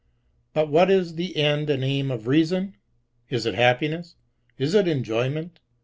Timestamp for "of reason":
2.09-2.73